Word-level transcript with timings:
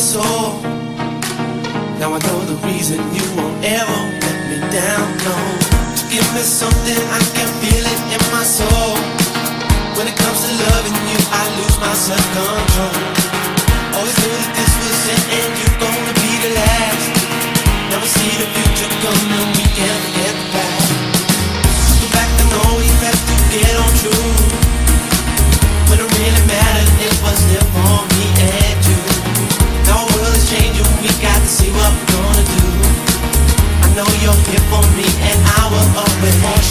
soul. 0.00 0.56
Now 2.00 2.16
I 2.16 2.18
know 2.24 2.40
the 2.48 2.56
reason 2.66 2.96
you 3.12 3.20
won't 3.36 3.62
ever 3.62 4.00
let 4.24 4.38
me 4.48 4.56
down. 4.72 5.06
No, 5.20 5.36
to 5.98 6.02
give 6.08 6.24
me 6.32 6.40
something 6.40 6.96
I 7.12 7.20
can 7.36 7.48
feel 7.60 7.84
it 7.84 8.00
in 8.08 8.22
my 8.32 8.42
soul. 8.42 8.96
When 9.96 10.08
it 10.08 10.16
comes 10.16 10.40
to 10.40 10.50
loving 10.72 10.96
you, 11.04 11.20
I 11.30 11.42
lose 11.60 11.76
my 11.78 11.92
self 11.92 12.24
control. 12.32 12.89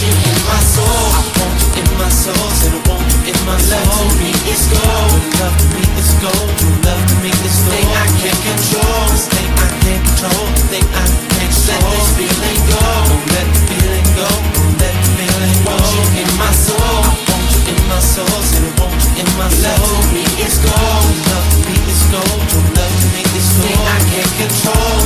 in 0.08 0.40
my 0.48 0.60
soul. 0.64 1.12
I 1.12 1.22
want 1.36 1.60
you 1.60 1.82
in 1.82 1.88
my 2.00 2.08
soul, 2.08 2.48
said 2.56 2.72
I 2.72 2.80
want 2.88 3.04
you 3.04 3.32
in 3.32 3.38
my 3.44 3.56
soul. 3.60 3.84
Love 3.84 4.00
to 4.00 4.16
me 4.16 4.30
is 4.48 4.64
gold, 4.72 5.12
love 5.40 5.56
to 5.60 5.66
me 5.76 5.82
is 6.00 6.10
gold. 6.24 6.48
Love 6.84 7.02
to 7.04 7.16
me 7.20 7.30
is 7.44 7.58
gold. 7.68 7.84
I 7.92 8.06
can't 8.20 8.40
control, 8.40 9.04
I 9.12 9.68
can't 9.84 10.00
control, 10.00 10.46
I 10.48 10.84
can't 10.88 11.14
control. 11.36 11.68
Let 11.70 11.82
this 11.92 12.08
feeling 12.16 12.60
go, 12.70 12.80
don't 13.08 13.26
let 13.34 13.48
feeling 13.68 14.08
go, 14.16 14.28
don't 14.56 14.74
let 14.80 14.96
feeling 15.16 15.58
go. 15.68 15.76
In 16.20 16.30
my 16.40 16.52
soul, 16.52 16.80
I 16.80 17.12
want 17.28 17.48
you 17.52 17.60
in 17.68 17.80
my 17.88 18.00
soul, 18.00 18.40
said 18.40 18.64
I 18.64 18.72
want 18.80 18.96
you 19.04 19.20
in 19.20 19.28
my 19.36 19.48
soul. 19.52 19.68
Love 19.68 20.00
to 20.00 20.08
me 20.16 20.24
is 20.44 20.56
gold, 20.64 21.12
love 21.28 21.46
to 21.52 21.58
me 21.68 21.76
is 21.92 22.02
gold. 22.08 22.40
Love 22.72 22.94
to 23.00 23.06
me 23.12 23.22
is 23.36 23.48
gold. 23.52 23.84
I 23.84 23.98
can't 24.08 24.32
control, 24.40 25.00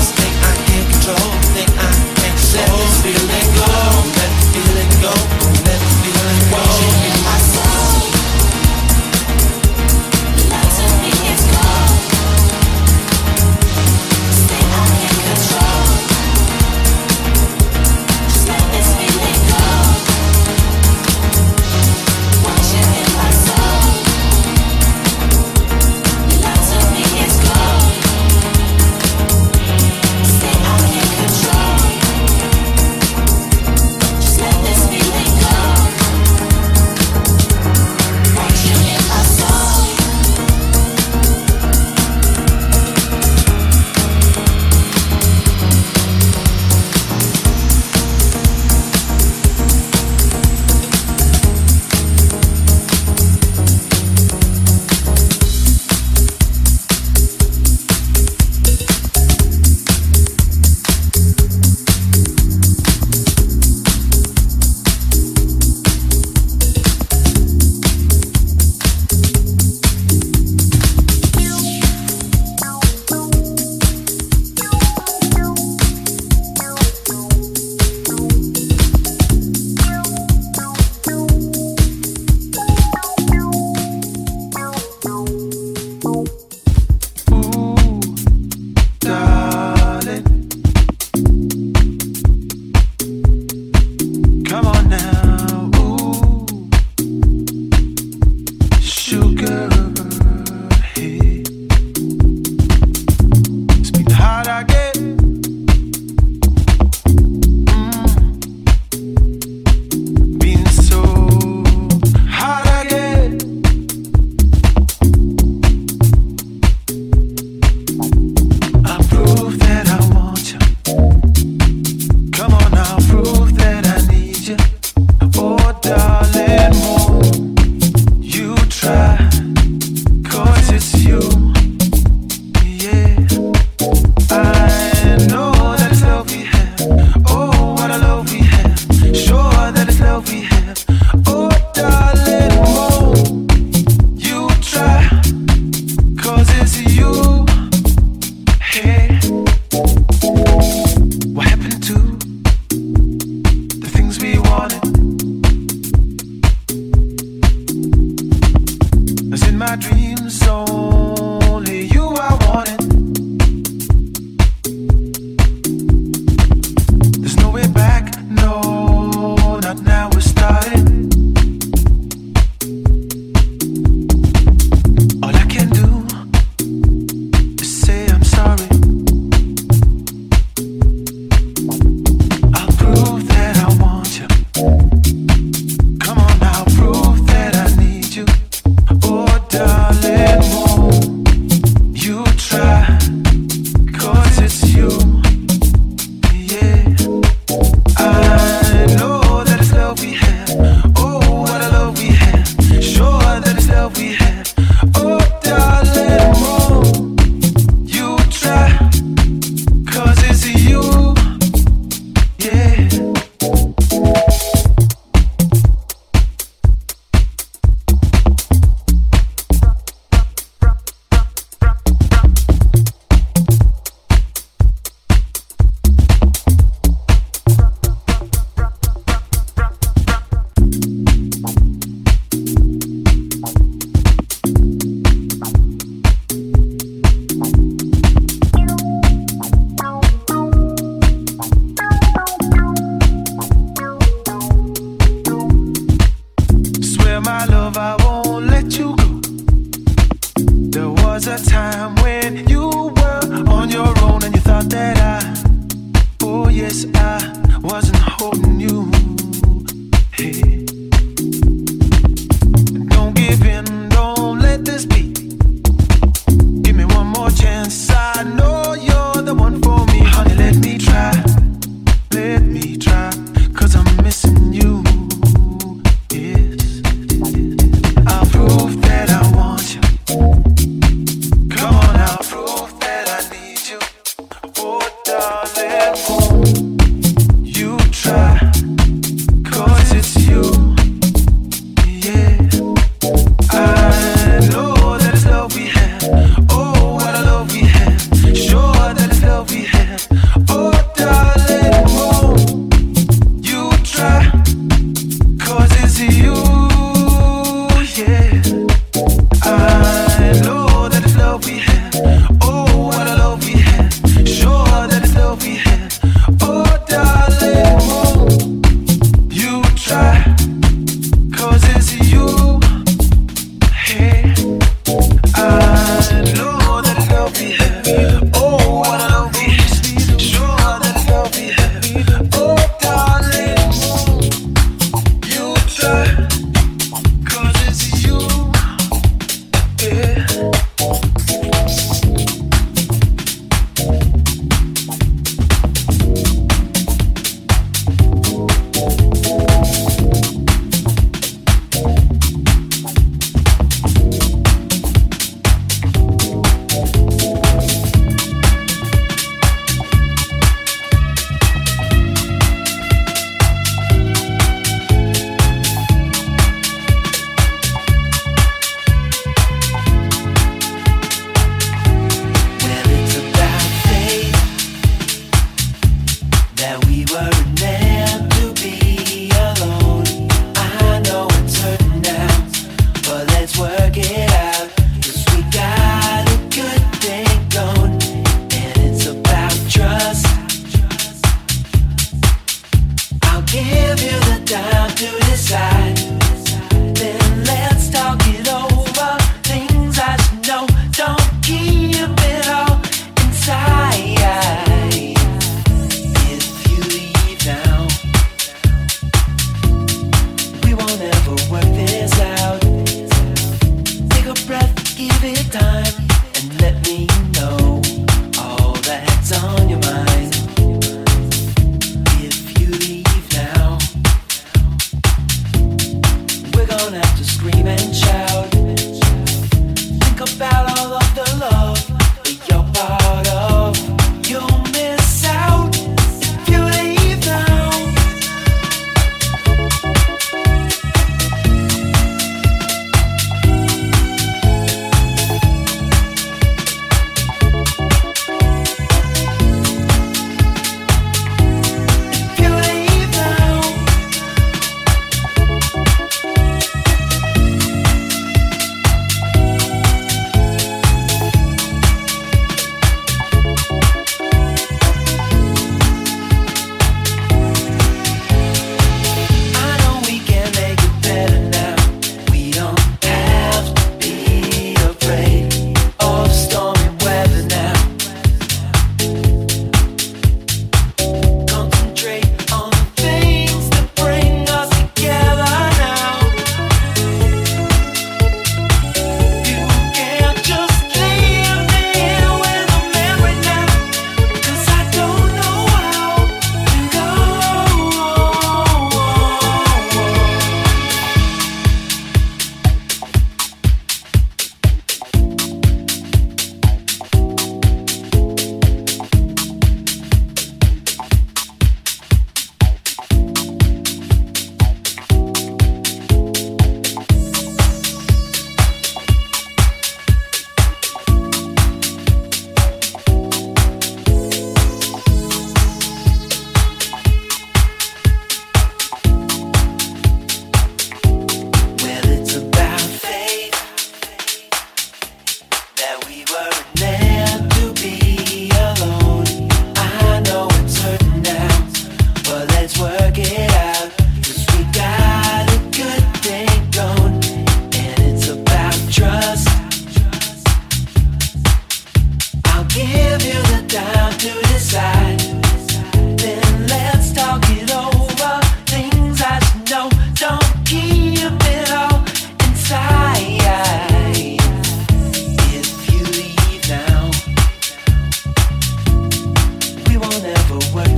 away. 570.55 570.94